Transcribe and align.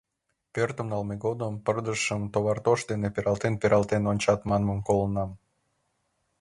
—Пӧртым 0.53 0.87
налме 0.91 1.15
годым 1.25 1.53
пырдыжшым 1.65 2.21
товартош 2.33 2.79
дене 2.91 3.07
пералтен-пералтен 3.15 4.03
ончат 4.11 4.39
манмым 4.49 4.79
колынам. 4.87 5.31